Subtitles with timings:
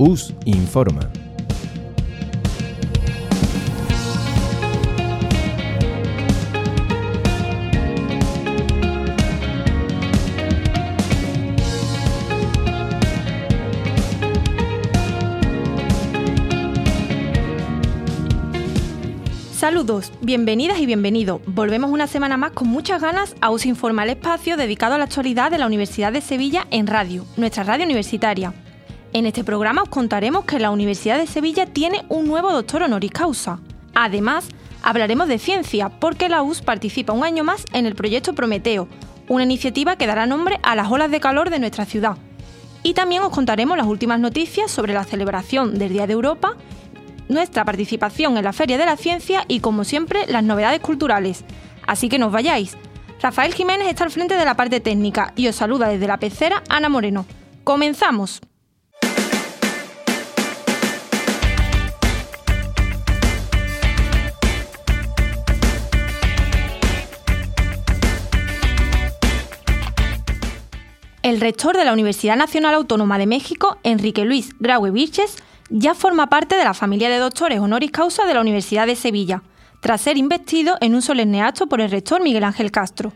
[0.00, 1.00] US Informa.
[19.52, 21.40] Saludos, bienvenidas y bienvenidos.
[21.44, 25.04] Volvemos una semana más con muchas ganas a US Informa, el espacio dedicado a la
[25.04, 28.54] actualidad de la Universidad de Sevilla en radio, nuestra radio universitaria.
[29.14, 33.10] En este programa os contaremos que la Universidad de Sevilla tiene un nuevo doctor honoris
[33.10, 33.58] causa.
[33.94, 34.48] Además,
[34.82, 38.86] hablaremos de ciencia, porque la US participa un año más en el proyecto Prometeo,
[39.26, 42.18] una iniciativa que dará nombre a las olas de calor de nuestra ciudad.
[42.82, 46.56] Y también os contaremos las últimas noticias sobre la celebración del Día de Europa,
[47.28, 51.44] nuestra participación en la Feria de la Ciencia y, como siempre, las novedades culturales.
[51.86, 52.76] Así que no os vayáis.
[53.22, 56.62] Rafael Jiménez está al frente de la parte técnica y os saluda desde la pecera
[56.68, 57.26] Ana Moreno.
[57.64, 58.40] ¡Comenzamos!
[71.28, 75.36] El rector de la Universidad Nacional Autónoma de México, Enrique Luis Graue Virches,
[75.68, 79.42] ya forma parte de la familia de doctores honoris causa de la Universidad de Sevilla,
[79.82, 83.12] tras ser investido en un solemne acto por el rector Miguel Ángel Castro.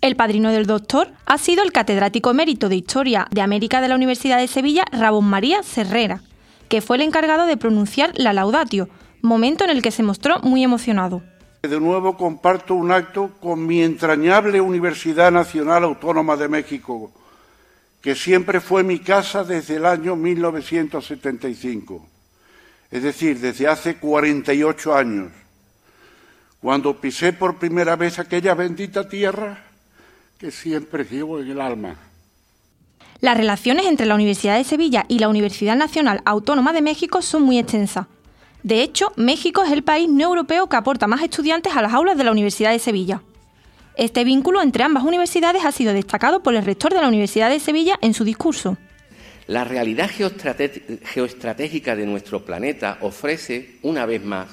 [0.00, 3.94] El padrino del doctor ha sido el catedrático emérito de Historia de América de la
[3.94, 6.22] Universidad de Sevilla, Rabón María Serrera,
[6.68, 8.88] que fue el encargado de pronunciar la laudatio,
[9.22, 11.22] momento en el que se mostró muy emocionado.
[11.68, 17.10] De nuevo comparto un acto con mi entrañable Universidad Nacional Autónoma de México,
[18.00, 22.06] que siempre fue mi casa desde el año 1975,
[22.88, 25.32] es decir, desde hace 48 años,
[26.60, 29.64] cuando pisé por primera vez aquella bendita tierra
[30.38, 31.96] que siempre llevo en el alma.
[33.20, 37.42] Las relaciones entre la Universidad de Sevilla y la Universidad Nacional Autónoma de México son
[37.42, 38.06] muy extensas.
[38.66, 42.18] De hecho, México es el país no europeo que aporta más estudiantes a las aulas
[42.18, 43.22] de la Universidad de Sevilla.
[43.96, 47.60] Este vínculo entre ambas universidades ha sido destacado por el rector de la Universidad de
[47.60, 48.76] Sevilla en su discurso.
[49.46, 54.48] La realidad geoestratégica de nuestro planeta ofrece, una vez más,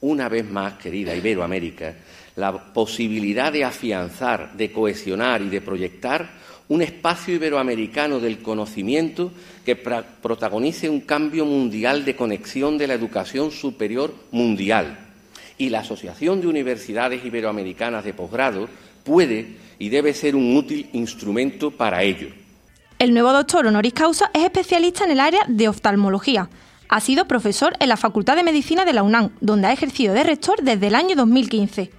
[0.00, 1.92] una vez más, querida Iberoamérica,
[2.36, 6.26] la posibilidad de afianzar, de cohesionar y de proyectar
[6.68, 9.30] un espacio iberoamericano del conocimiento
[9.64, 14.98] que protagonice un cambio mundial de conexión de la educación superior mundial.
[15.58, 18.68] Y la Asociación de Universidades Iberoamericanas de Posgrado
[19.04, 22.28] puede y debe ser un útil instrumento para ello.
[22.98, 26.48] El nuevo doctor honoris causa es especialista en el área de oftalmología.
[26.88, 30.24] Ha sido profesor en la Facultad de Medicina de la UNAM, donde ha ejercido de
[30.24, 31.90] rector desde el año 2015.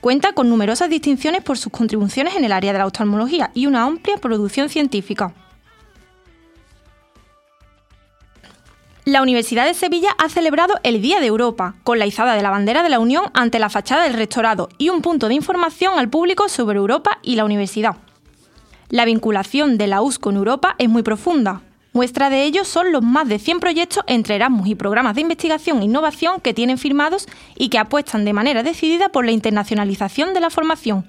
[0.00, 3.84] Cuenta con numerosas distinciones por sus contribuciones en el área de la oftalmología y una
[3.84, 5.34] amplia producción científica.
[9.06, 12.50] La Universidad de Sevilla ha celebrado el Día de Europa, con la izada de la
[12.50, 16.10] bandera de la Unión ante la fachada del rectorado y un punto de información al
[16.10, 17.98] público sobre Europa y la universidad.
[18.88, 21.62] La vinculación de la US con Europa es muy profunda.
[21.92, 25.82] Muestra de ello son los más de 100 proyectos entre Erasmus y programas de investigación
[25.82, 30.40] e innovación que tienen firmados y que apuestan de manera decidida por la internacionalización de
[30.40, 31.06] la formación.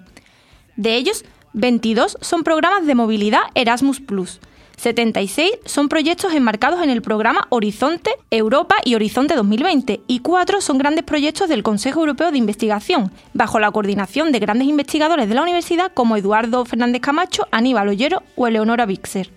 [0.75, 4.01] De ellos, 22 son programas de movilidad Erasmus⁇
[4.77, 10.77] 76 son proyectos enmarcados en el programa Horizonte Europa y Horizonte 2020 y 4 son
[10.77, 15.41] grandes proyectos del Consejo Europeo de Investigación, bajo la coordinación de grandes investigadores de la
[15.41, 19.31] universidad como Eduardo Fernández Camacho, Aníbal Ollero o Eleonora Bixer.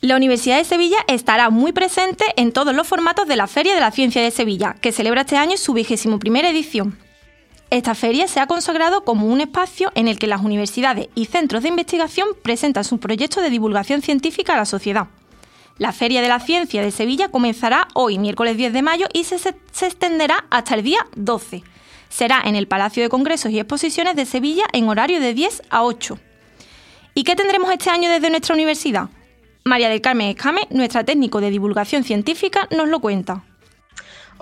[0.00, 3.80] La Universidad de Sevilla estará muy presente en todos los formatos de la Feria de
[3.80, 6.98] la Ciencia de Sevilla, que celebra este año su vigésimo primera edición.
[7.72, 11.62] Esta feria se ha consagrado como un espacio en el que las universidades y centros
[11.62, 15.06] de investigación presentan sus proyectos de divulgación científica a la sociedad.
[15.78, 19.36] La Feria de la Ciencia de Sevilla comenzará hoy, miércoles 10 de mayo, y se,
[19.36, 21.62] extenderá hasta el día 12.
[22.10, 25.82] Será en el Palacio de Congresos y Exposiciones de Sevilla en horario de 10 a
[25.84, 26.18] 8.
[27.14, 29.08] ¿Y qué tendremos este año desde nuestra universidad?
[29.64, 33.44] María del Carmen Escame, nuestra técnico de divulgación científica, nos lo cuenta.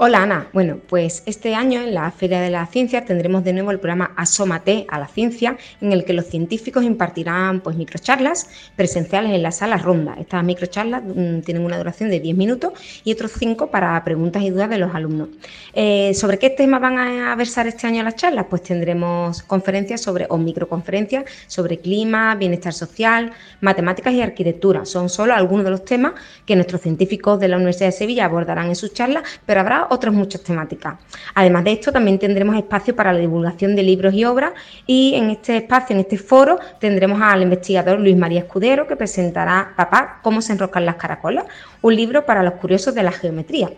[0.02, 3.70] Hola Ana, bueno, pues este año en la Feria de la Ciencia tendremos de nuevo
[3.70, 9.32] el programa Asómate a la Ciencia, en el que los científicos impartirán pues microcharlas presenciales
[9.35, 10.17] en la sala ronda.
[10.19, 12.73] Estas microcharlas mm, tienen una duración de 10 minutos
[13.05, 15.29] y otros 5 para preguntas y dudas de los alumnos.
[15.75, 18.46] Eh, ¿Sobre qué temas van a versar este año las charlas?
[18.49, 24.87] Pues tendremos conferencias sobre, o microconferencias sobre clima, bienestar social, matemáticas y arquitectura.
[24.87, 26.14] Son solo algunos de los temas
[26.46, 30.14] que nuestros científicos de la Universidad de Sevilla abordarán en sus charlas, pero habrá otras
[30.14, 30.94] muchas temáticas.
[31.34, 34.52] Además de esto, también tendremos espacio para la divulgación de libros y obras
[34.87, 39.72] y en este espacio, en este foro, tendremos al investigador Luis María Escudero que presentará
[39.76, 41.44] Papá, cómo se enroscan las caracolas,
[41.82, 43.70] un libro para los curiosos de la geometría.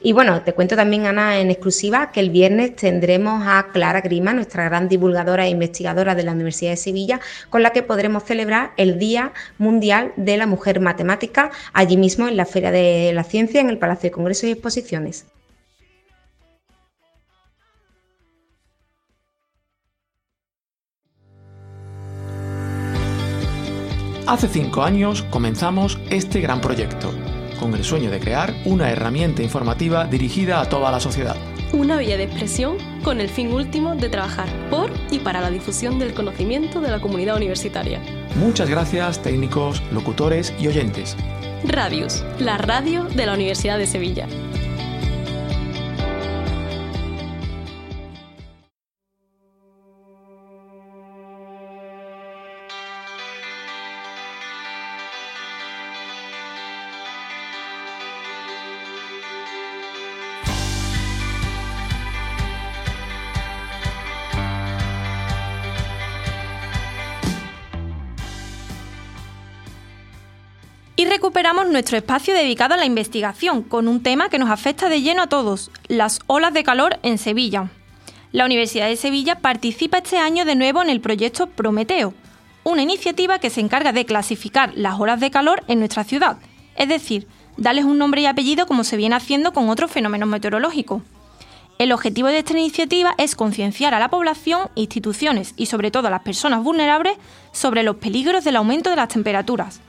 [0.00, 4.32] Y bueno, te cuento también, Ana, en exclusiva, que el viernes tendremos a Clara Grima,
[4.32, 8.70] nuestra gran divulgadora e investigadora de la Universidad de Sevilla, con la que podremos celebrar
[8.76, 13.60] el Día Mundial de la Mujer Matemática, allí mismo en la Feria de la Ciencia,
[13.60, 15.26] en el Palacio de Congresos y Exposiciones.
[24.28, 27.14] Hace cinco años comenzamos este gran proyecto,
[27.58, 31.34] con el sueño de crear una herramienta informativa dirigida a toda la sociedad.
[31.72, 35.98] Una vía de expresión con el fin último de trabajar por y para la difusión
[35.98, 38.02] del conocimiento de la comunidad universitaria.
[38.38, 41.16] Muchas gracias técnicos, locutores y oyentes.
[41.64, 44.26] Radius, la radio de la Universidad de Sevilla.
[71.08, 75.22] Recuperamos nuestro espacio dedicado a la investigación con un tema que nos afecta de lleno
[75.22, 77.70] a todos, las olas de calor en Sevilla.
[78.30, 82.14] La Universidad de Sevilla participa este año de nuevo en el proyecto Prometeo,
[82.62, 86.38] una iniciativa que se encarga de clasificar las olas de calor en nuestra ciudad,
[86.76, 87.26] es decir,
[87.56, 91.02] darles un nombre y apellido como se viene haciendo con otros fenómenos meteorológicos.
[91.78, 96.10] El objetivo de esta iniciativa es concienciar a la población, instituciones y sobre todo a
[96.10, 97.16] las personas vulnerables
[97.52, 99.80] sobre los peligros del aumento de las temperaturas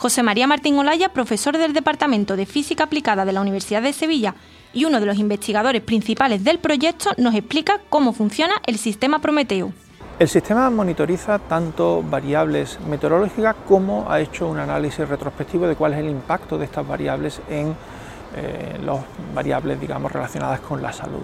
[0.00, 4.34] José María Martín Olaya, profesor del Departamento de Física Aplicada de la Universidad de Sevilla
[4.72, 9.74] y uno de los investigadores principales del proyecto, nos explica cómo funciona el sistema Prometeo.
[10.18, 15.98] El sistema monitoriza tanto variables meteorológicas como ha hecho un análisis retrospectivo de cuál es
[15.98, 17.76] el impacto de estas variables en
[18.36, 19.00] eh, las
[19.34, 21.20] variables digamos, relacionadas con la salud.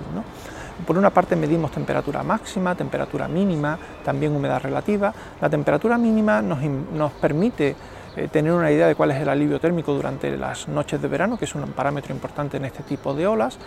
[0.86, 5.14] Por una parte medimos temperatura máxima, temperatura mínima, también humedad relativa.
[5.40, 6.60] La temperatura mínima nos,
[6.92, 7.74] nos permite
[8.16, 11.38] eh, tener una idea de cuál es el alivio térmico durante las noches de verano,
[11.38, 13.58] que es un parámetro importante en este tipo de olas,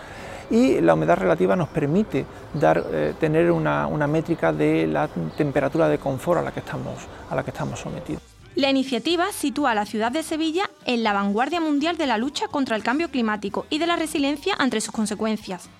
[0.50, 5.88] y la humedad relativa nos permite dar, eh, tener una, una, métrica de la temperatura
[5.88, 6.94] de confort a la, que estamos,
[7.30, 8.22] a la que estamos sometidos.
[8.56, 12.48] La iniciativa sitúa a la ciudad de Sevilla en la vanguardia mundial de la lucha
[12.48, 15.70] contra el cambio climático y de la resiliencia ante sus consecuencias.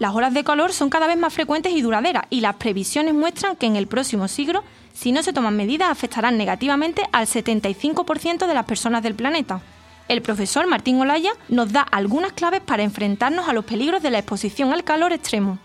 [0.00, 3.54] Las horas de calor son cada vez más frecuentes y duraderas y las previsiones muestran
[3.54, 4.64] que en el próximo siglo
[4.94, 9.60] si no se toman medidas, afectarán negativamente al 75% de las personas del planeta.
[10.08, 14.18] El profesor Martín Olaya nos da algunas claves para enfrentarnos a los peligros de la
[14.18, 15.58] exposición al calor extremo.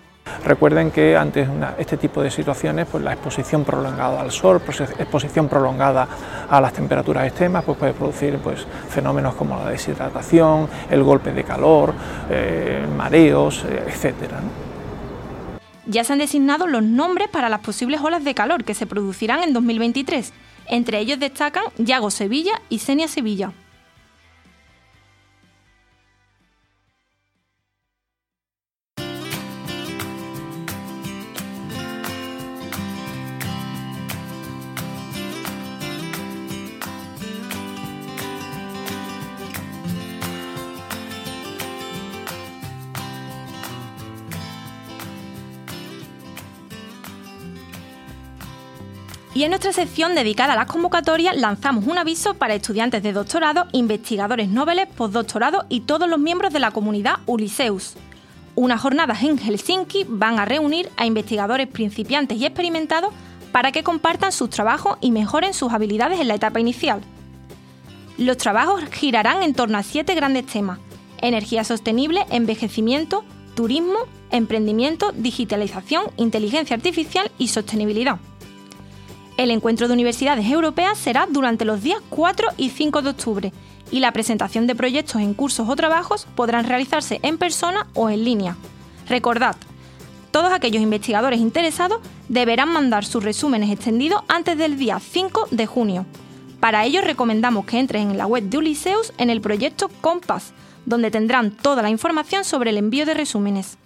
[0.43, 4.61] Recuerden que ante este tipo de situaciones, pues la exposición prolongada al sol,
[4.99, 6.07] exposición prolongada
[6.49, 11.43] a las temperaturas extremas, pues puede producir pues, fenómenos como la deshidratación, el golpe de
[11.43, 11.93] calor,
[12.29, 14.39] eh, mareos, eh, etcétera
[15.87, 19.43] ya se han designado los nombres para las posibles olas de calor que se producirán
[19.43, 20.33] en 2023.
[20.67, 23.51] Entre ellos destacan Yago Sevilla y Senia Sevilla.
[49.35, 53.67] Y en nuestra sección dedicada a las convocatorias lanzamos un aviso para estudiantes de doctorado,
[53.73, 57.95] investigadores noveles, postdoctorado y todos los miembros de la comunidad Uliseus.
[58.55, 63.13] Unas jornadas en Helsinki van a reunir a investigadores principiantes y experimentados
[63.51, 67.01] para que compartan sus trabajos y mejoren sus habilidades en la etapa inicial.
[68.17, 70.79] Los trabajos girarán en torno a siete grandes temas.
[71.17, 73.99] Energía sostenible, envejecimiento, turismo,
[74.31, 78.17] emprendimiento, digitalización, inteligencia artificial y sostenibilidad.
[79.37, 83.53] El encuentro de universidades europeas será durante los días 4 y 5 de octubre
[83.91, 88.23] y la presentación de proyectos en cursos o trabajos podrán realizarse en persona o en
[88.23, 88.55] línea.
[89.09, 89.57] Recordad,
[90.31, 91.99] todos aquellos investigadores interesados
[92.29, 96.05] deberán mandar sus resúmenes extendidos antes del día 5 de junio.
[96.61, 100.53] Para ello recomendamos que entren en la web de Uliseus en el proyecto Compass,
[100.85, 103.77] donde tendrán toda la información sobre el envío de resúmenes.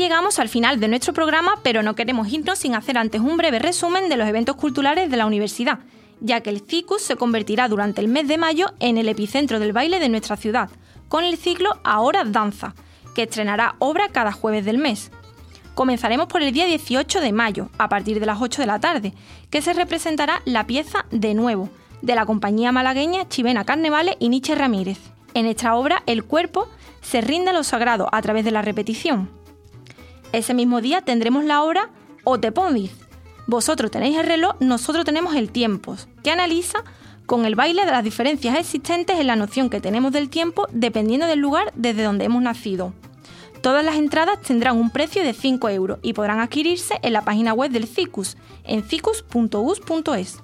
[0.00, 3.58] Llegamos al final de nuestro programa, pero no queremos irnos sin hacer antes un breve
[3.58, 5.80] resumen de los eventos culturales de la universidad,
[6.20, 9.74] ya que el CICUS se convertirá durante el mes de mayo en el epicentro del
[9.74, 10.70] baile de nuestra ciudad,
[11.08, 12.74] con el ciclo Ahora Danza,
[13.14, 15.10] que estrenará obra cada jueves del mes.
[15.74, 19.12] Comenzaremos por el día 18 de mayo, a partir de las 8 de la tarde,
[19.50, 21.68] que se representará la pieza De Nuevo,
[22.00, 24.98] de la compañía malagueña Chivena Carnevale y Nietzsche Ramírez.
[25.34, 26.68] En esta obra, el cuerpo
[27.02, 29.39] se rinde a lo sagrado a través de la repetición.
[30.32, 31.90] Ese mismo día tendremos la obra
[32.24, 32.92] O te pondis.
[33.46, 36.84] Vosotros tenéis el reloj, nosotros tenemos el tiempo, que analiza
[37.26, 41.26] con el baile de las diferencias existentes en la noción que tenemos del tiempo dependiendo
[41.26, 42.92] del lugar desde donde hemos nacido.
[43.60, 47.52] Todas las entradas tendrán un precio de 5 euros y podrán adquirirse en la página
[47.52, 50.38] web del CICUS, en cicus.us.es.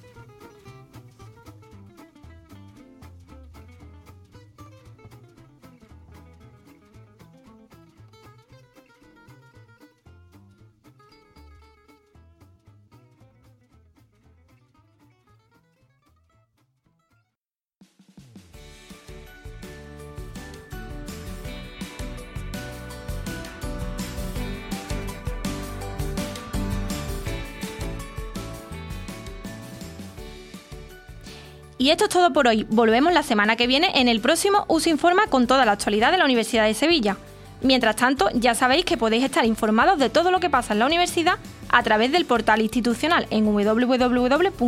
[31.78, 32.66] Y esto es todo por hoy.
[32.70, 36.18] Volvemos la semana que viene en el próximo US Informa con toda la actualidad de
[36.18, 37.16] la Universidad de Sevilla.
[37.62, 40.86] Mientras tanto, ya sabéis que podéis estar informados de todo lo que pasa en la
[40.86, 44.58] universidad a través del portal institucional en www.us.es.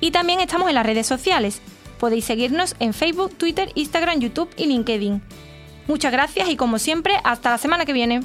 [0.00, 1.60] Y también estamos en las redes sociales.
[1.98, 5.22] Podéis seguirnos en Facebook, Twitter, Instagram, YouTube y LinkedIn.
[5.86, 8.20] Muchas gracias y como siempre, hasta la semana que viene.